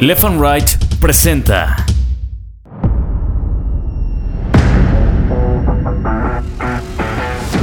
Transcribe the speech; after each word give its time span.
Left 0.00 0.24
and 0.24 0.38
Right 0.38 0.68
presenta. 1.00 1.74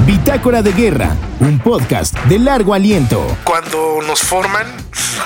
Bitácora 0.04 0.64
de 0.64 0.72
Guerra, 0.72 1.16
un 1.40 1.60
podcast 1.60 2.16
de 2.26 2.40
largo 2.40 2.74
aliento. 2.74 3.24
Cuando 3.44 4.00
nos 4.08 4.22
forman, 4.24 4.66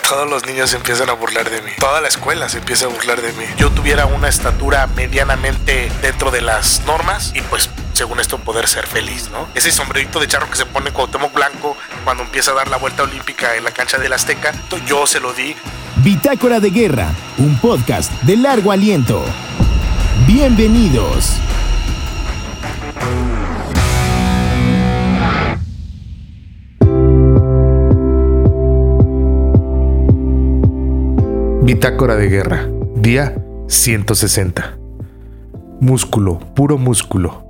todos 0.09 0.29
los 0.29 0.45
niños 0.45 0.69
se 0.69 0.75
empiezan 0.75 1.09
a 1.09 1.13
burlar 1.13 1.49
de 1.49 1.61
mí. 1.61 1.71
Toda 1.79 2.01
la 2.01 2.09
escuela 2.09 2.49
se 2.49 2.57
empieza 2.57 2.87
a 2.87 2.89
burlar 2.89 3.21
de 3.21 3.31
mí. 3.31 3.45
Yo 3.57 3.69
tuviera 3.71 4.05
una 4.05 4.27
estatura 4.27 4.85
medianamente 4.87 5.89
dentro 6.01 6.29
de 6.29 6.41
las 6.41 6.81
normas 6.85 7.31
y 7.33 7.39
pues 7.41 7.69
según 7.97 8.19
esto 8.19 8.37
poder 8.37 8.67
ser 8.67 8.85
feliz, 8.85 9.31
¿no? 9.31 9.47
Ese 9.55 9.71
sombrerito 9.71 10.19
de 10.19 10.27
charro 10.27 10.47
que 10.51 10.55
se 10.55 10.67
pone 10.67 10.91
Cuauhtémoc 10.91 11.33
Blanco 11.33 11.75
cuando 12.03 12.21
empieza 12.21 12.51
a 12.51 12.53
dar 12.53 12.67
la 12.67 12.77
vuelta 12.77 13.01
olímpica 13.01 13.55
en 13.55 13.63
la 13.63 13.71
cancha 13.71 13.97
del 13.97 14.13
Azteca, 14.13 14.53
yo 14.85 15.07
se 15.07 15.19
lo 15.19 15.33
di. 15.33 15.55
Bitácora 16.03 16.59
de 16.59 16.69
Guerra, 16.69 17.09
un 17.39 17.57
podcast 17.57 18.11
de 18.21 18.37
largo 18.37 18.71
aliento. 18.71 19.25
Bienvenidos. 20.27 21.37
Bitácora 31.63 32.15
de 32.15 32.29
guerra, 32.29 32.67
día 32.95 33.35
160. 33.67 34.77
Músculo, 35.81 36.37
puro 36.53 36.77
músculo. 36.77 37.46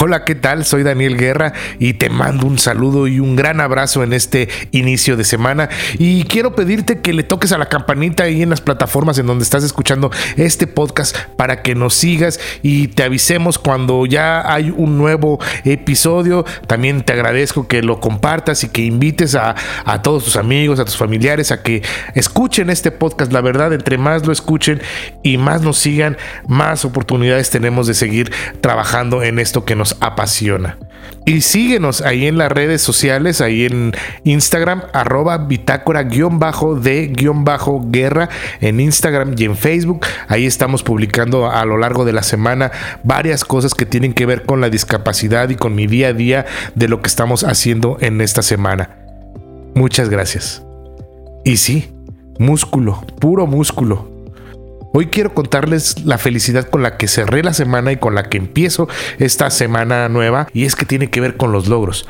Hola, 0.00 0.24
¿qué 0.24 0.34
tal? 0.34 0.64
Soy 0.64 0.82
Daniel 0.82 1.16
Guerra 1.16 1.52
y 1.78 1.94
te 1.94 2.08
mando 2.10 2.46
un 2.46 2.58
saludo 2.58 3.06
y 3.06 3.20
un 3.20 3.36
gran 3.36 3.60
abrazo 3.60 4.02
en 4.02 4.12
este 4.12 4.48
inicio 4.70 5.16
de 5.16 5.24
semana. 5.24 5.68
Y 5.98 6.24
quiero 6.24 6.54
pedirte 6.54 7.00
que 7.00 7.12
le 7.12 7.22
toques 7.22 7.52
a 7.52 7.58
la 7.58 7.66
campanita 7.66 8.24
ahí 8.24 8.42
en 8.42 8.50
las 8.50 8.60
plataformas 8.60 9.18
en 9.18 9.26
donde 9.26 9.44
estás 9.44 9.64
escuchando 9.64 10.10
este 10.36 10.66
podcast 10.66 11.16
para 11.36 11.62
que 11.62 11.74
nos 11.74 11.94
sigas 11.94 12.40
y 12.62 12.88
te 12.88 13.02
avisemos 13.02 13.58
cuando 13.58 14.06
ya 14.06 14.52
hay 14.52 14.72
un 14.76 14.98
nuevo 14.98 15.38
episodio. 15.64 16.44
También 16.66 17.02
te 17.02 17.12
agradezco 17.12 17.68
que 17.68 17.82
lo 17.82 18.00
compartas 18.00 18.64
y 18.64 18.68
que 18.68 18.82
invites 18.82 19.34
a, 19.34 19.54
a 19.84 20.02
todos 20.02 20.24
tus 20.24 20.36
amigos, 20.36 20.80
a 20.80 20.84
tus 20.84 20.96
familiares 20.96 21.52
a 21.52 21.62
que 21.62 21.82
escuchen 22.14 22.70
este 22.70 22.90
podcast. 22.90 23.32
La 23.32 23.40
verdad, 23.40 23.72
entre 23.72 23.98
más 23.98 24.26
lo 24.26 24.32
escuchen 24.32 24.80
y 25.22 25.38
más 25.38 25.62
nos 25.62 25.78
sigan, 25.78 26.16
más 26.46 26.84
oportunidades 26.84 27.50
tenemos 27.50 27.86
de 27.86 27.94
seguir 27.94 28.32
trabajando 28.60 29.22
en 29.22 29.38
que 29.60 29.76
nos 29.76 29.96
apasiona. 30.00 30.78
Y 31.24 31.42
síguenos 31.42 32.00
ahí 32.00 32.26
en 32.26 32.36
las 32.36 32.50
redes 32.50 32.82
sociales, 32.82 33.40
ahí 33.40 33.64
en 33.64 33.92
Instagram, 34.24 34.82
arroba 34.92 35.38
bitácora-de-guerra 35.38 38.28
en 38.60 38.80
Instagram 38.80 39.36
y 39.36 39.44
en 39.44 39.56
Facebook. 39.56 40.04
Ahí 40.26 40.46
estamos 40.46 40.82
publicando 40.82 41.48
a 41.48 41.64
lo 41.64 41.78
largo 41.78 42.04
de 42.04 42.12
la 42.12 42.24
semana 42.24 42.72
varias 43.04 43.44
cosas 43.44 43.74
que 43.74 43.86
tienen 43.86 44.14
que 44.14 44.26
ver 44.26 44.42
con 44.42 44.60
la 44.60 44.68
discapacidad 44.68 45.48
y 45.48 45.54
con 45.54 45.76
mi 45.76 45.86
día 45.86 46.08
a 46.08 46.12
día 46.12 46.44
de 46.74 46.88
lo 46.88 47.00
que 47.00 47.06
estamos 47.06 47.44
haciendo 47.44 47.98
en 48.00 48.20
esta 48.20 48.42
semana. 48.42 48.96
Muchas 49.74 50.08
gracias. 50.08 50.64
Y 51.44 51.58
sí, 51.58 51.92
músculo, 52.38 53.04
puro 53.20 53.46
músculo. 53.46 54.11
Hoy 54.94 55.06
quiero 55.06 55.32
contarles 55.32 56.04
la 56.04 56.18
felicidad 56.18 56.68
con 56.68 56.82
la 56.82 56.98
que 56.98 57.08
cerré 57.08 57.42
la 57.42 57.54
semana 57.54 57.92
y 57.92 57.96
con 57.96 58.14
la 58.14 58.24
que 58.24 58.36
empiezo 58.36 58.88
esta 59.18 59.48
semana 59.48 60.08
nueva 60.10 60.48
y 60.52 60.64
es 60.64 60.76
que 60.76 60.84
tiene 60.84 61.08
que 61.08 61.22
ver 61.22 61.38
con 61.38 61.50
los 61.50 61.66
logros. 61.66 62.06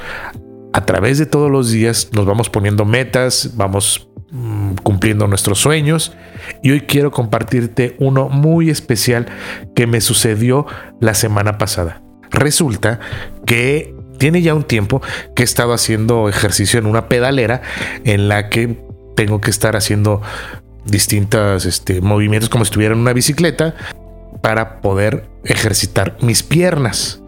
A 0.73 0.85
través 0.85 1.19
de 1.19 1.27
todos 1.27 1.49
los 1.49 1.71
días 1.71 2.09
nos 2.13 2.27
vamos 2.27 2.51
poniendo 2.51 2.85
metas, 2.85 3.53
vamos 3.55 4.11
mm, 4.33 4.75
cumpliendo 4.83 5.29
nuestros 5.29 5.61
sueños 5.61 6.13
y 6.61 6.73
hoy 6.73 6.81
quiero 6.81 7.13
compartirte 7.13 7.95
uno 8.01 8.29
muy 8.29 8.69
especial 8.69 9.27
que 9.77 9.87
me 9.87 10.01
sucedió 10.01 10.67
la 11.01 11.15
semana 11.15 11.59
pasada. 11.59 12.03
Resulta 12.33 12.99
que 13.47 13.95
tiene 14.19 14.43
ya 14.43 14.55
un 14.55 14.65
tiempo 14.65 15.03
que 15.37 15.43
he 15.43 15.45
estado 15.45 15.73
haciendo 15.73 16.29
ejercicio 16.29 16.81
en 16.81 16.87
una 16.87 17.09
pedalera 17.09 17.63
en 18.05 18.29
la 18.29 18.49
que 18.49 18.83
tengo 19.15 19.41
que 19.41 19.51
estar 19.51 19.77
haciendo 19.77 20.21
distintos 20.85 21.67
este, 21.67 22.01
movimientos 22.01 22.49
como 22.49 22.65
si 22.65 22.71
estuviera 22.71 22.95
en 22.95 23.01
una 23.01 23.13
bicicleta 23.13 23.75
para 24.41 24.81
poder 24.81 25.29
ejercitar 25.45 26.17
mis 26.21 26.43
piernas. 26.43 27.23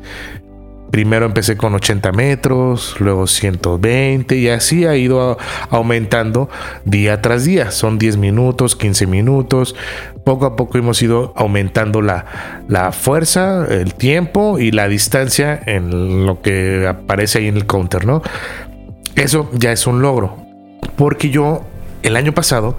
Primero 0.91 1.27
empecé 1.27 1.57
con 1.57 1.75
80 1.75 2.13
metros, 2.13 2.95
luego 3.01 3.27
120 3.27 4.37
y 4.37 4.49
así 4.49 4.87
ha 4.87 4.95
ido 4.95 5.37
aumentando 5.69 6.49
día 6.85 7.21
tras 7.21 7.45
día. 7.45 7.73
Son 7.73 7.99
10 7.99 8.17
minutos, 8.17 8.77
15 8.77 9.09
minutos. 9.09 9.75
Poco 10.25 10.47
a 10.47 10.55
poco 10.55 10.79
hemos 10.79 11.03
ido 11.03 11.33
aumentando 11.35 12.01
la, 12.01 12.63
la 12.69 12.93
fuerza, 12.93 13.67
el 13.69 13.95
tiempo 13.95 14.61
y 14.61 14.71
la 14.71 14.87
distancia 14.87 15.61
en 15.67 16.27
lo 16.27 16.41
que 16.43 16.87
aparece 16.87 17.39
ahí 17.39 17.49
en 17.49 17.57
el 17.57 17.67
counter, 17.67 18.07
¿no? 18.07 18.23
Eso 19.17 19.51
ya 19.53 19.73
es 19.73 19.89
un 19.89 20.01
logro. 20.01 20.37
Porque 20.97 21.29
yo 21.29 21.65
el 22.05 22.15
año 22.15 22.33
pasado 22.35 22.79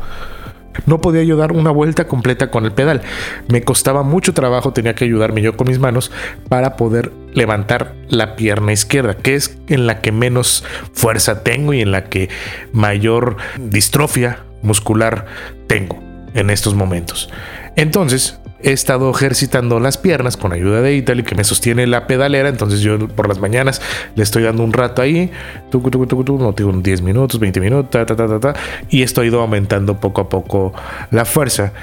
no 0.86 1.02
podía 1.02 1.24
yo 1.24 1.38
dar 1.38 1.52
una 1.52 1.72
vuelta 1.72 2.08
completa 2.08 2.52
con 2.52 2.66
el 2.66 2.72
pedal. 2.72 3.02
Me 3.48 3.64
costaba 3.64 4.04
mucho 4.04 4.34
trabajo, 4.34 4.74
tenía 4.74 4.96
que 4.96 5.06
ayudarme 5.06 5.42
yo 5.42 5.56
con 5.58 5.68
mis 5.68 5.80
manos 5.80 6.12
para 6.50 6.76
poder 6.76 7.12
levantar 7.34 7.94
la 8.10 8.36
pierna 8.36 8.72
izquierda, 8.72 9.16
que 9.16 9.36
es 9.36 9.58
en 9.68 9.88
la 9.88 10.02
que 10.02 10.12
menos 10.12 10.64
fuerza 10.94 11.44
tengo 11.44 11.74
y 11.74 11.82
en 11.82 11.92
la 11.92 12.06
que 12.06 12.30
mayor 12.72 13.38
distrofia 13.58 14.40
muscular 14.62 15.26
tengo 15.68 16.00
en 16.34 16.50
estos 16.50 16.76
momentos. 16.76 17.30
Entonces, 17.76 18.40
he 18.66 18.72
estado 18.72 19.12
ejercitando 19.12 19.80
las 19.80 20.00
piernas 20.00 20.38
con 20.38 20.52
ayuda 20.52 20.82
de 20.82 20.96
Italy 20.96 21.22
que 21.22 21.36
me 21.36 21.44
sostiene 21.44 21.86
la 21.86 22.08
pedalera. 22.08 22.50
Entonces 22.50 22.82
yo 22.82 22.98
por 23.08 23.28
las 23.28 23.40
mañanas 23.40 23.80
le 24.16 24.24
estoy 24.24 24.42
dando 24.42 24.64
un 24.64 24.74
rato 24.74 25.04
ahí, 25.04 25.32
tucu, 25.70 25.92
tucu, 25.92 26.08
tucu, 26.08 26.40
no 26.40 26.54
tengo 26.54 26.72
10 26.72 27.02
minutos, 27.04 27.40
20 27.40 27.60
minutos, 27.60 27.92
ta, 27.92 28.06
ta, 28.08 28.16
ta, 28.16 28.40
ta, 28.40 28.54
y 28.90 29.04
esto 29.04 29.22
ha 29.22 29.26
ido 29.26 29.40
aumentando 29.40 30.00
poco 30.00 30.22
a 30.22 30.30
poco 30.30 30.74
la 31.12 31.26
fuerza. 31.26 31.74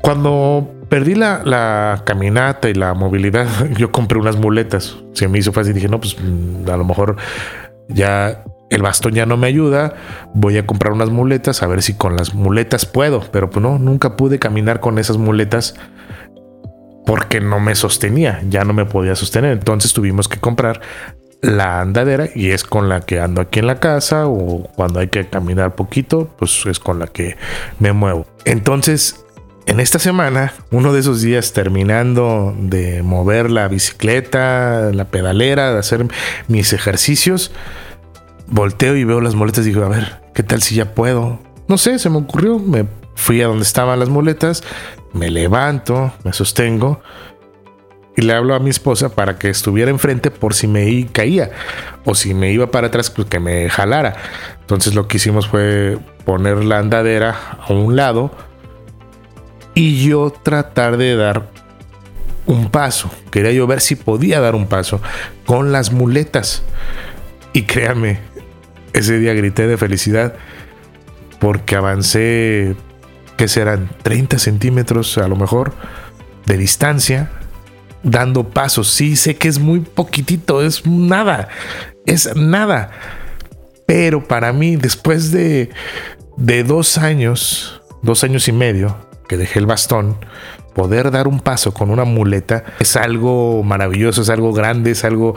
Cuando 0.00 0.70
perdí 0.88 1.16
la, 1.16 1.42
la, 1.44 2.02
caminata 2.04 2.68
y 2.68 2.74
la 2.74 2.94
movilidad, 2.94 3.48
yo 3.76 3.90
compré 3.90 4.20
unas 4.20 4.36
muletas. 4.36 4.96
Se 5.12 5.26
me 5.26 5.40
hizo 5.40 5.52
fácil 5.52 5.74
dije, 5.74 5.88
no, 5.88 5.98
pues 5.98 6.16
mm, 6.20 6.70
a 6.70 6.76
lo 6.76 6.84
mejor 6.84 7.16
ya 7.88 8.44
el 8.70 8.82
bastón 8.82 9.12
ya 9.14 9.26
no 9.26 9.36
me 9.36 9.46
ayuda, 9.46 9.94
voy 10.34 10.58
a 10.58 10.66
comprar 10.66 10.92
unas 10.92 11.10
muletas 11.10 11.62
a 11.62 11.66
ver 11.66 11.82
si 11.82 11.94
con 11.94 12.16
las 12.16 12.34
muletas 12.34 12.86
puedo, 12.86 13.22
pero 13.30 13.50
pues 13.50 13.62
no, 13.62 13.78
nunca 13.78 14.16
pude 14.16 14.38
caminar 14.38 14.80
con 14.80 14.98
esas 14.98 15.16
muletas 15.16 15.74
porque 17.06 17.40
no 17.40 17.60
me 17.60 17.74
sostenía, 17.74 18.40
ya 18.48 18.64
no 18.64 18.72
me 18.72 18.86
podía 18.86 19.14
sostener, 19.14 19.52
entonces 19.52 19.92
tuvimos 19.92 20.28
que 20.28 20.40
comprar 20.40 20.80
la 21.42 21.82
andadera 21.82 22.28
y 22.34 22.50
es 22.50 22.64
con 22.64 22.88
la 22.88 23.02
que 23.02 23.20
ando 23.20 23.42
aquí 23.42 23.58
en 23.58 23.66
la 23.66 23.78
casa 23.78 24.26
o 24.26 24.62
cuando 24.74 25.00
hay 25.00 25.08
que 25.08 25.26
caminar 25.28 25.74
poquito, 25.74 26.34
pues 26.38 26.64
es 26.66 26.78
con 26.78 26.98
la 26.98 27.06
que 27.06 27.36
me 27.78 27.92
muevo. 27.92 28.26
Entonces, 28.46 29.24
en 29.66 29.80
esta 29.80 29.98
semana, 29.98 30.54
uno 30.70 30.92
de 30.92 31.00
esos 31.00 31.20
días 31.20 31.52
terminando 31.52 32.54
de 32.58 33.02
mover 33.02 33.50
la 33.50 33.68
bicicleta, 33.68 34.90
la 34.92 35.06
pedalera, 35.06 35.72
de 35.72 35.78
hacer 35.78 36.06
mis 36.48 36.72
ejercicios, 36.72 37.52
volteo 38.46 38.96
y 38.96 39.04
veo 39.04 39.20
las 39.20 39.34
muletas 39.34 39.64
y 39.64 39.68
digo, 39.68 39.84
a 39.84 39.88
ver, 39.88 40.22
¿qué 40.34 40.42
tal 40.42 40.62
si 40.62 40.74
ya 40.74 40.94
puedo? 40.94 41.40
No 41.68 41.78
sé, 41.78 41.98
se 41.98 42.10
me 42.10 42.18
ocurrió, 42.18 42.58
me 42.58 42.86
fui 43.14 43.40
a 43.42 43.46
donde 43.46 43.62
estaban 43.62 43.98
las 43.98 44.08
muletas, 44.08 44.62
me 45.12 45.30
levanto, 45.30 46.12
me 46.24 46.32
sostengo 46.32 47.00
y 48.16 48.22
le 48.22 48.32
hablo 48.32 48.54
a 48.54 48.60
mi 48.60 48.70
esposa 48.70 49.08
para 49.08 49.38
que 49.38 49.48
estuviera 49.48 49.90
enfrente 49.90 50.30
por 50.30 50.54
si 50.54 50.66
me 50.68 51.06
caía 51.10 51.50
o 52.04 52.14
si 52.14 52.34
me 52.34 52.52
iba 52.52 52.70
para 52.70 52.88
atrás, 52.88 53.10
pues 53.10 53.28
que 53.28 53.40
me 53.40 53.68
jalara. 53.70 54.14
Entonces 54.60 54.94
lo 54.94 55.08
que 55.08 55.16
hicimos 55.16 55.48
fue 55.48 55.98
poner 56.24 56.64
la 56.64 56.78
andadera 56.78 57.58
a 57.66 57.72
un 57.72 57.96
lado 57.96 58.30
y 59.74 60.06
yo 60.06 60.30
tratar 60.30 60.96
de 60.96 61.16
dar 61.16 61.48
un 62.46 62.70
paso. 62.70 63.10
Quería 63.30 63.52
yo 63.52 63.66
ver 63.66 63.80
si 63.80 63.96
podía 63.96 64.40
dar 64.40 64.54
un 64.54 64.66
paso 64.66 65.00
con 65.46 65.72
las 65.72 65.92
muletas. 65.92 66.62
Y 67.52 67.62
créame, 67.62 68.20
ese 68.94 69.18
día 69.18 69.34
grité 69.34 69.66
de 69.66 69.76
felicidad 69.76 70.34
porque 71.38 71.76
avancé, 71.76 72.74
que 73.36 73.48
serán 73.48 73.90
30 74.02 74.38
centímetros 74.38 75.18
a 75.18 75.28
lo 75.28 75.36
mejor 75.36 75.74
de 76.46 76.56
distancia, 76.56 77.30
dando 78.02 78.48
pasos. 78.48 78.88
Sí, 78.88 79.16
sé 79.16 79.36
que 79.36 79.48
es 79.48 79.58
muy 79.58 79.80
poquitito, 79.80 80.62
es 80.62 80.86
nada, 80.86 81.48
es 82.06 82.34
nada. 82.34 82.92
Pero 83.84 84.26
para 84.26 84.52
mí, 84.52 84.76
después 84.76 85.32
de, 85.32 85.70
de 86.38 86.64
dos 86.64 86.96
años, 86.96 87.82
dos 88.00 88.24
años 88.24 88.48
y 88.48 88.52
medio 88.52 88.96
que 89.28 89.36
dejé 89.36 89.58
el 89.58 89.66
bastón, 89.66 90.16
poder 90.74 91.10
dar 91.10 91.28
un 91.28 91.40
paso 91.40 91.74
con 91.74 91.90
una 91.90 92.04
muleta 92.04 92.64
es 92.78 92.96
algo 92.96 93.62
maravilloso, 93.62 94.22
es 94.22 94.30
algo 94.30 94.52
grande, 94.52 94.92
es 94.92 95.04
algo 95.04 95.34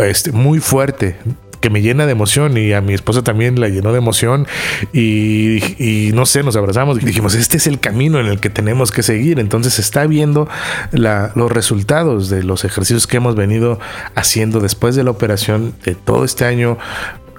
este, 0.00 0.32
muy 0.32 0.60
fuerte 0.60 1.16
que 1.62 1.70
me 1.70 1.80
llena 1.80 2.04
de 2.04 2.12
emoción 2.12 2.58
y 2.58 2.72
a 2.72 2.82
mi 2.82 2.92
esposa 2.92 3.22
también 3.22 3.58
la 3.58 3.68
llenó 3.68 3.92
de 3.92 3.98
emoción 3.98 4.46
y, 4.92 6.10
no 6.12 6.26
sé, 6.26 6.42
nos 6.42 6.56
abrazamos 6.56 7.00
y 7.00 7.06
dijimos, 7.06 7.34
este 7.34 7.56
es 7.56 7.66
el 7.66 7.80
camino 7.80 8.20
en 8.20 8.26
el 8.26 8.40
que 8.40 8.50
tenemos 8.50 8.90
que 8.90 9.02
seguir. 9.02 9.38
Entonces 9.38 9.78
está 9.78 10.06
viendo 10.06 10.48
los 10.90 11.50
resultados 11.50 12.28
de 12.28 12.42
los 12.42 12.64
ejercicios 12.64 13.06
que 13.06 13.16
hemos 13.16 13.36
venido 13.36 13.78
haciendo 14.14 14.60
después 14.60 14.96
de 14.96 15.04
la 15.04 15.12
operación 15.12 15.72
de 15.84 15.94
todo 15.94 16.24
este 16.24 16.44
año 16.44 16.76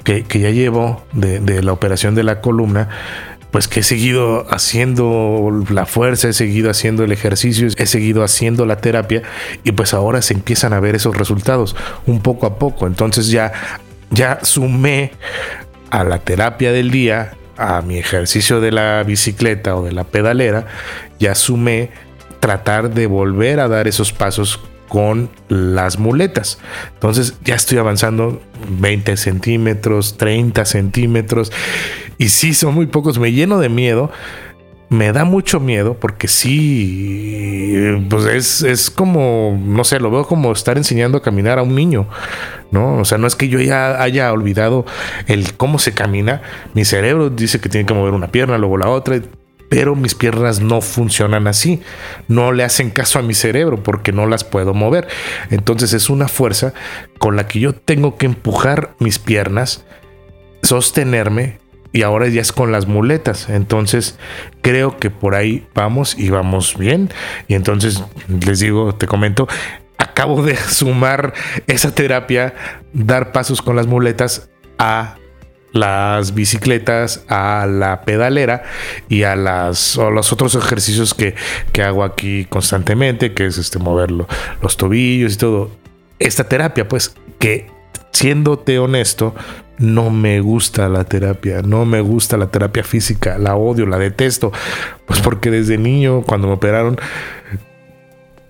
que, 0.03 0.25
ya 0.27 0.49
llevo 0.49 1.03
de 1.11 1.61
la 1.61 1.73
operación 1.73 2.15
de 2.15 2.23
la 2.23 2.41
columna 2.41 2.89
pues 3.53 3.67
que 3.67 3.81
he 3.81 3.83
seguido 3.83 4.47
haciendo 4.51 5.63
la 5.69 5.85
fuerza, 5.85 6.27
he 6.27 6.33
seguido 6.33 6.71
haciendo 6.71 7.03
el 7.03 7.11
ejercicio, 7.11 7.67
he 7.77 7.85
seguido 7.85 8.23
haciendo 8.23 8.65
la 8.65 8.77
terapia 8.77 9.21
y 9.63 9.73
pues 9.73 9.93
ahora 9.93 10.23
se 10.23 10.33
empiezan 10.33 10.73
a 10.73 10.79
ver 10.79 10.95
esos 10.95 11.15
resultados 11.15 11.75
un 12.07 12.19
poco 12.19 12.47
a 12.47 12.57
poco. 12.57 12.87
Entonces 12.87 13.27
ya, 13.27 13.53
ya 14.11 14.39
sumé 14.43 15.11
a 15.89 16.03
la 16.03 16.19
terapia 16.19 16.71
del 16.71 16.91
día, 16.91 17.33
a 17.57 17.81
mi 17.81 17.97
ejercicio 17.97 18.59
de 18.61 18.71
la 18.71 19.03
bicicleta 19.03 19.75
o 19.75 19.83
de 19.83 19.91
la 19.91 20.03
pedalera, 20.03 20.65
ya 21.19 21.35
sumé 21.35 21.91
tratar 22.39 22.89
de 22.93 23.07
volver 23.07 23.59
a 23.59 23.67
dar 23.67 23.87
esos 23.87 24.11
pasos 24.11 24.59
con 24.89 25.29
las 25.47 25.97
muletas. 25.97 26.59
Entonces 26.93 27.35
ya 27.43 27.55
estoy 27.55 27.77
avanzando 27.77 28.41
20 28.79 29.17
centímetros, 29.17 30.17
30 30.17 30.65
centímetros. 30.65 31.51
Y 32.17 32.29
sí, 32.29 32.53
son 32.53 32.75
muy 32.75 32.85
pocos. 32.85 33.17
Me 33.17 33.31
lleno 33.31 33.59
de 33.59 33.69
miedo. 33.69 34.11
Me 34.93 35.11
da 35.11 35.25
mucho 35.25 35.59
miedo 35.59 35.95
porque 35.99 36.27
sí, 36.27 37.81
pues 38.11 38.25
es, 38.25 38.61
es 38.61 38.91
como, 38.91 39.59
no 39.59 39.83
sé, 39.83 39.99
lo 39.99 40.11
veo 40.11 40.27
como 40.27 40.51
estar 40.51 40.77
enseñando 40.77 41.17
a 41.17 41.23
caminar 41.23 41.57
a 41.57 41.63
un 41.63 41.73
niño, 41.73 42.07
¿no? 42.69 42.97
O 42.97 43.05
sea, 43.05 43.17
no 43.17 43.25
es 43.25 43.35
que 43.35 43.49
yo 43.49 43.59
ya 43.59 44.03
haya 44.03 44.31
olvidado 44.31 44.85
el 45.25 45.55
cómo 45.55 45.79
se 45.79 45.93
camina. 45.93 46.43
Mi 46.75 46.85
cerebro 46.85 47.31
dice 47.31 47.59
que 47.59 47.69
tiene 47.69 47.87
que 47.87 47.95
mover 47.95 48.13
una 48.13 48.27
pierna, 48.27 48.59
luego 48.59 48.77
la 48.77 48.87
otra 48.89 49.19
pero 49.67 49.95
mis 49.95 50.13
piernas 50.13 50.59
no 50.59 50.81
funcionan 50.81 51.47
así. 51.47 51.81
No 52.27 52.51
le 52.51 52.63
hacen 52.63 52.91
caso 52.91 53.17
a 53.17 53.23
mi 53.23 53.33
cerebro 53.33 53.81
porque 53.81 54.11
no 54.11 54.27
las 54.27 54.43
puedo 54.43 54.75
mover. 54.75 55.07
Entonces 55.49 55.93
es 55.93 56.11
una 56.11 56.27
fuerza 56.27 56.75
con 57.17 57.35
la 57.35 57.47
que 57.47 57.59
yo 57.59 57.73
tengo 57.73 58.15
que 58.15 58.27
empujar 58.27 58.93
mis 58.99 59.17
piernas, 59.17 59.85
sostenerme 60.61 61.62
y 61.93 62.01
ahora 62.01 62.27
ya 62.27 62.41
es 62.41 62.51
con 62.51 62.71
las 62.71 62.87
muletas. 62.87 63.49
Entonces 63.49 64.17
creo 64.61 64.97
que 64.97 65.09
por 65.11 65.35
ahí 65.35 65.65
vamos 65.73 66.17
y 66.17 66.29
vamos 66.29 66.77
bien. 66.77 67.09
Y 67.47 67.53
entonces 67.53 68.03
les 68.27 68.59
digo, 68.59 68.95
te 68.95 69.07
comento, 69.07 69.47
acabo 69.97 70.43
de 70.43 70.57
sumar 70.69 71.33
esa 71.67 71.95
terapia, 71.95 72.53
dar 72.91 73.31
pasos 73.31 73.61
con 73.61 73.75
las 73.75 73.87
muletas 73.87 74.49
a 74.77 75.15
las 75.71 76.35
bicicletas, 76.35 77.25
a 77.27 77.65
la 77.67 78.01
pedalera 78.01 78.63
y 79.09 79.23
a, 79.23 79.35
las, 79.35 79.95
los 79.95 80.31
otros 80.31 80.55
ejercicios 80.55 81.13
que, 81.13 81.35
hago 81.81 82.03
aquí 82.03 82.45
constantemente, 82.45 83.33
que 83.33 83.47
es 83.47 83.57
este, 83.57 83.79
mover 83.79 84.11
los 84.11 84.77
tobillos 84.77 85.33
y 85.33 85.37
todo. 85.37 85.71
Esta 86.19 86.43
terapia, 86.43 86.87
pues, 86.87 87.15
que 87.39 87.72
siéndote 88.13 88.79
honesto, 88.79 89.35
no 89.79 90.09
me 90.09 90.39
gusta 90.39 90.87
la 90.87 91.03
terapia, 91.03 91.61
no 91.61 91.85
me 91.85 91.99
gusta 92.01 92.37
la 92.37 92.47
terapia 92.47 92.83
física, 92.83 93.37
la 93.37 93.55
odio, 93.55 93.85
la 93.85 93.97
detesto, 93.97 94.51
pues 95.05 95.19
porque 95.19 95.51
desde 95.51 95.77
niño, 95.77 96.21
cuando 96.21 96.47
me 96.47 96.53
operaron, 96.53 96.97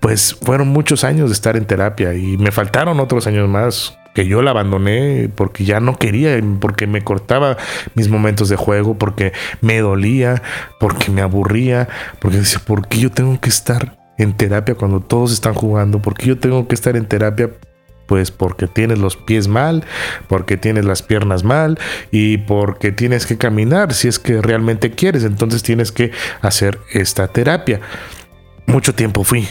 pues 0.00 0.34
fueron 0.34 0.68
muchos 0.68 1.02
años 1.02 1.30
de 1.30 1.34
estar 1.34 1.56
en 1.56 1.64
terapia 1.64 2.14
y 2.14 2.36
me 2.36 2.52
faltaron 2.52 3.00
otros 3.00 3.26
años 3.26 3.48
más 3.48 3.96
que 4.14 4.26
yo 4.26 4.42
la 4.42 4.52
abandoné 4.52 5.28
porque 5.34 5.64
ya 5.64 5.80
no 5.80 5.96
quería, 5.98 6.38
porque 6.60 6.86
me 6.86 7.02
cortaba 7.02 7.56
mis 7.94 8.08
momentos 8.08 8.48
de 8.48 8.56
juego, 8.56 8.96
porque 8.96 9.32
me 9.60 9.80
dolía, 9.80 10.42
porque 10.78 11.10
me 11.10 11.22
aburría, 11.22 11.88
porque 12.20 12.38
decía, 12.38 12.60
¿por 12.64 12.86
qué 12.86 12.98
yo 12.98 13.10
tengo 13.10 13.40
que 13.40 13.48
estar 13.48 13.98
en 14.18 14.34
terapia 14.34 14.76
cuando 14.76 15.00
todos 15.00 15.32
están 15.32 15.54
jugando? 15.54 16.00
¿Por 16.00 16.14
qué 16.14 16.26
yo 16.26 16.38
tengo 16.38 16.68
que 16.68 16.74
estar 16.74 16.96
en 16.96 17.06
terapia? 17.06 17.50
Pues 18.06 18.30
porque 18.30 18.66
tienes 18.66 18.98
los 18.98 19.16
pies 19.16 19.48
mal, 19.48 19.84
porque 20.28 20.56
tienes 20.56 20.84
las 20.84 21.02
piernas 21.02 21.44
mal 21.44 21.78
y 22.10 22.38
porque 22.38 22.92
tienes 22.92 23.26
que 23.26 23.38
caminar 23.38 23.94
si 23.94 24.08
es 24.08 24.18
que 24.18 24.42
realmente 24.42 24.90
quieres. 24.90 25.24
Entonces 25.24 25.62
tienes 25.62 25.92
que 25.92 26.12
hacer 26.42 26.78
esta 26.92 27.28
terapia. 27.28 27.80
Mucho 28.66 28.94
tiempo 28.94 29.24
fui 29.24 29.48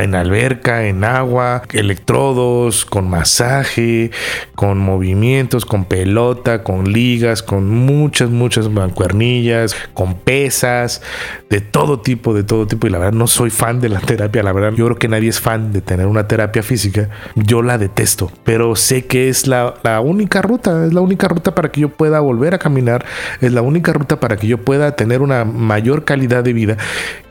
en 0.00 0.14
alberca, 0.14 0.86
en 0.86 1.04
agua, 1.04 1.62
electrodos, 1.72 2.84
con 2.84 3.08
masaje, 3.08 4.10
con 4.54 4.78
movimientos, 4.78 5.66
con 5.66 5.84
pelota, 5.84 6.62
con 6.62 6.92
ligas, 6.92 7.42
con 7.42 7.68
muchas, 7.68 8.30
muchas 8.30 8.68
mancuernillas, 8.68 9.76
con 9.92 10.14
pesas, 10.14 11.02
de 11.50 11.60
todo 11.60 12.00
tipo, 12.00 12.34
de 12.34 12.44
todo 12.44 12.66
tipo. 12.66 12.86
Y 12.86 12.90
la 12.90 12.98
verdad 12.98 13.12
no 13.12 13.26
soy 13.26 13.50
fan 13.50 13.80
de 13.80 13.88
la 13.88 14.00
terapia, 14.04 14.42
la 14.42 14.52
verdad 14.52 14.72
yo 14.72 14.86
creo 14.86 14.98
que 14.98 15.08
nadie 15.08 15.28
es 15.28 15.40
fan 15.40 15.72
de 15.72 15.80
tener 15.80 16.06
una 16.06 16.26
terapia 16.26 16.62
física. 16.62 17.10
Yo 17.34 17.62
la 17.62 17.78
detesto, 17.78 18.32
pero 18.44 18.76
sé 18.76 19.06
que 19.06 19.28
es 19.28 19.46
la, 19.46 19.74
la 19.82 20.00
única 20.00 20.42
ruta, 20.42 20.86
es 20.86 20.94
la 20.94 21.00
única 21.00 21.28
ruta 21.28 21.54
para 21.54 21.70
que 21.70 21.82
yo 21.82 21.88
pueda 21.90 22.20
volver 22.20 22.54
a 22.54 22.58
caminar, 22.58 23.04
es 23.40 23.52
la 23.52 23.62
única 23.62 23.92
ruta 23.92 24.18
para 24.18 24.36
que 24.36 24.46
yo 24.46 24.58
pueda 24.58 24.96
tener 24.96 25.22
una 25.22 25.44
mayor 25.44 26.04
calidad 26.04 26.42
de 26.42 26.52
vida 26.52 26.76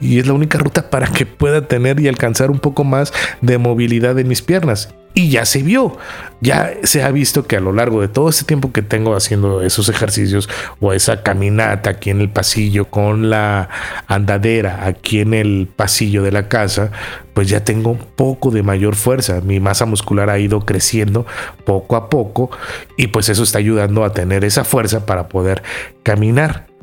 y 0.00 0.18
es 0.18 0.26
la 0.26 0.32
única 0.32 0.58
ruta 0.58 0.90
para 0.90 1.08
que 1.08 1.26
pueda 1.26 1.66
tener 1.66 2.00
y 2.00 2.08
alcanzar 2.08 2.43
un 2.50 2.58
poco 2.58 2.84
más 2.84 3.12
de 3.40 3.58
movilidad 3.58 4.18
en 4.18 4.28
mis 4.28 4.42
piernas. 4.42 4.94
Y 5.16 5.30
ya 5.30 5.44
se 5.44 5.62
vio, 5.62 5.96
ya 6.40 6.72
se 6.82 7.04
ha 7.04 7.10
visto 7.12 7.46
que 7.46 7.56
a 7.56 7.60
lo 7.60 7.72
largo 7.72 8.00
de 8.00 8.08
todo 8.08 8.28
este 8.28 8.44
tiempo 8.44 8.72
que 8.72 8.82
tengo 8.82 9.14
haciendo 9.14 9.62
esos 9.62 9.88
ejercicios 9.88 10.48
o 10.80 10.92
esa 10.92 11.22
caminata 11.22 11.90
aquí 11.90 12.10
en 12.10 12.20
el 12.20 12.30
pasillo 12.30 12.86
con 12.86 13.30
la 13.30 13.68
andadera 14.08 14.86
aquí 14.86 15.20
en 15.20 15.32
el 15.32 15.68
pasillo 15.74 16.24
de 16.24 16.32
la 16.32 16.48
casa, 16.48 16.90
pues 17.32 17.48
ya 17.48 17.62
tengo 17.62 17.90
un 17.90 18.04
poco 18.16 18.50
de 18.50 18.64
mayor 18.64 18.96
fuerza. 18.96 19.40
Mi 19.40 19.60
masa 19.60 19.86
muscular 19.86 20.30
ha 20.30 20.40
ido 20.40 20.66
creciendo 20.66 21.26
poco 21.64 21.94
a 21.94 22.10
poco 22.10 22.50
y 22.96 23.06
pues 23.06 23.28
eso 23.28 23.44
está 23.44 23.58
ayudando 23.58 24.04
a 24.04 24.12
tener 24.12 24.44
esa 24.44 24.64
fuerza 24.64 25.06
para 25.06 25.28
poder 25.28 25.62
caminar. 26.02 26.73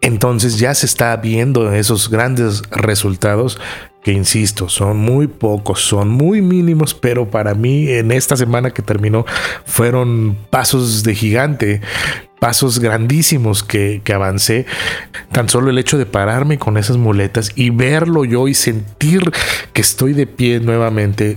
Entonces 0.00 0.58
ya 0.58 0.74
se 0.74 0.86
está 0.86 1.14
viendo 1.16 1.72
esos 1.72 2.08
grandes 2.08 2.62
resultados 2.70 3.58
que 4.02 4.12
insisto, 4.12 4.68
son 4.68 4.96
muy 4.96 5.26
pocos, 5.26 5.80
son 5.80 6.08
muy 6.08 6.40
mínimos, 6.40 6.94
pero 6.94 7.30
para 7.30 7.54
mí 7.54 7.88
en 7.88 8.12
esta 8.12 8.36
semana 8.36 8.70
que 8.70 8.82
terminó 8.82 9.26
fueron 9.66 10.38
pasos 10.48 11.02
de 11.02 11.14
gigante, 11.14 11.82
pasos 12.38 12.78
grandísimos 12.78 13.62
que, 13.62 14.00
que, 14.02 14.14
avancé. 14.14 14.64
Tan 15.32 15.50
solo 15.50 15.68
el 15.70 15.78
hecho 15.78 15.98
de 15.98 16.06
pararme 16.06 16.58
con 16.58 16.78
esas 16.78 16.96
muletas 16.96 17.52
y 17.54 17.68
verlo 17.68 18.24
yo 18.24 18.48
y 18.48 18.54
sentir 18.54 19.20
que 19.74 19.82
estoy 19.82 20.14
de 20.14 20.26
pie 20.26 20.60
nuevamente 20.60 21.36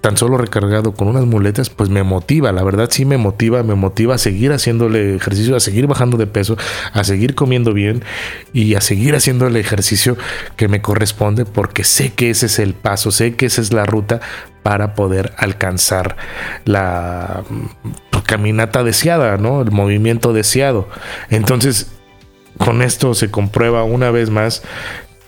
tan 0.00 0.16
solo 0.16 0.38
recargado 0.38 0.92
con 0.92 1.08
unas 1.08 1.24
muletas, 1.24 1.70
pues 1.70 1.90
me 1.90 2.02
motiva, 2.02 2.52
la 2.52 2.62
verdad 2.62 2.88
sí 2.90 3.04
me 3.04 3.16
motiva, 3.16 3.62
me 3.62 3.74
motiva 3.74 4.14
a 4.14 4.18
seguir 4.18 4.52
haciéndole 4.52 5.16
ejercicio, 5.16 5.56
a 5.56 5.60
seguir 5.60 5.86
bajando 5.86 6.16
de 6.16 6.26
peso, 6.26 6.56
a 6.92 7.04
seguir 7.04 7.34
comiendo 7.34 7.72
bien 7.72 8.02
y 8.52 8.74
a 8.74 8.80
seguir 8.80 9.14
haciendo 9.14 9.46
el 9.46 9.56
ejercicio 9.56 10.16
que 10.56 10.68
me 10.68 10.80
corresponde 10.80 11.44
porque 11.44 11.84
sé 11.84 12.12
que 12.12 12.30
ese 12.30 12.46
es 12.46 12.58
el 12.58 12.74
paso, 12.74 13.10
sé 13.10 13.34
que 13.34 13.46
esa 13.46 13.60
es 13.60 13.72
la 13.72 13.86
ruta 13.86 14.20
para 14.62 14.94
poder 14.94 15.32
alcanzar 15.38 16.16
la 16.64 17.42
mm, 17.48 18.18
caminata 18.26 18.84
deseada, 18.84 19.36
¿no? 19.36 19.62
El 19.62 19.70
movimiento 19.70 20.32
deseado. 20.32 20.88
Entonces, 21.30 21.90
con 22.58 22.82
esto 22.82 23.14
se 23.14 23.30
comprueba 23.30 23.84
una 23.84 24.10
vez 24.10 24.30
más 24.30 24.62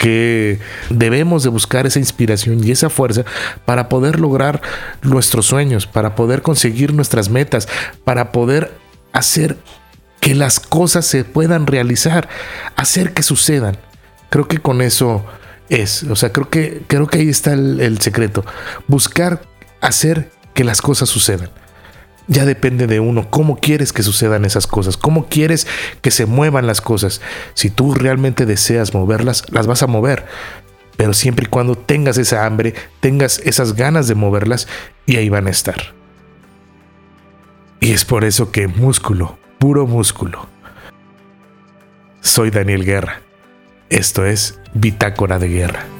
que 0.01 0.59
debemos 0.89 1.43
de 1.43 1.51
buscar 1.51 1.87
esa 1.87 1.99
inspiración 1.99 2.65
y 2.65 2.71
esa 2.71 2.89
fuerza 2.89 3.27
para 3.67 3.91
poder 3.91 4.19
lograr 4.19 4.63
nuestros 5.03 5.45
sueños, 5.45 5.87
para 5.87 6.15
poder 6.15 6.41
conseguir 6.41 6.95
nuestras 6.95 7.29
metas, 7.29 7.69
para 8.03 8.33
poder 8.33 8.73
hacer 9.13 9.59
que 10.19 10.35
las 10.35 10.59
cosas 10.59 11.05
se 11.05 11.25
puedan 11.25 11.67
realizar, 11.67 12.31
hacer 12.77 13.13
que 13.13 13.23
sucedan. 13.23 13.77
Creo 14.31 14.49
que 14.49 14.57
con 14.57 14.81
eso 14.81 15.23
es, 15.69 16.05
o 16.05 16.17
sea, 16.17 16.33
creo 16.33 16.49
que, 16.49 16.81
creo 16.87 17.07
que 17.07 17.19
ahí 17.19 17.29
está 17.29 17.53
el, 17.53 17.79
el 17.83 18.01
secreto, 18.01 18.43
buscar 18.89 19.43
hacer 19.83 20.31
que 20.55 20.65
las 20.65 20.81
cosas 20.81 21.11
sucedan 21.11 21.51
ya 22.31 22.47
depende 22.47 22.87
de 22.87 23.01
uno. 23.01 23.29
¿Cómo 23.29 23.57
quieres 23.57 23.93
que 23.93 24.05
sucedan 24.05 24.45
esas 24.45 24.69
cosas? 24.69 24.97
¿Cómo 24.97 25.27
quieres 25.27 25.67
que 26.01 26.13
se 26.13 26.27
muevan 26.27 26.65
las 26.65 26.81
cosas? 26.81 27.21
Si 27.55 27.71
tú 27.71 27.93
realmente 27.93 28.47
deseas 28.47 28.95
moverlas, 28.95 29.45
las 29.51 29.67
vas 29.67 29.83
a 29.83 29.89
mover. 29.89 30.27
Pero 30.97 31.13
siempre 31.13 31.47
y 31.47 31.51
cuando 31.51 31.75
tengas 31.75 32.19
esa 32.19 32.47
hambre, 32.47 32.75
tengas 33.01 33.41
esas 33.41 33.75
ganas 33.75 34.07
de 34.07 34.15
moverlas 34.15 34.69
y 35.07 35.17
ahí 35.17 35.29
van 35.29 35.49
a 35.49 35.51
estar. 35.51 35.93
Y 37.81 37.91
es 37.91 38.05
por 38.05 38.23
eso 38.23 38.53
que 38.53 38.69
músculo, 38.69 39.37
puro 39.59 39.89
músculo. 39.89 40.47
Soy 42.21 42.51
Daniel 42.51 42.85
Guerra. 42.85 43.23
Esto 43.89 44.25
es 44.25 44.61
Bitácora 44.73 45.41
de 45.41 45.49
Guerra. 45.49 46.00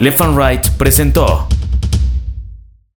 Left 0.00 0.18
and 0.22 0.34
Right 0.34 0.66
presentó 0.78 1.46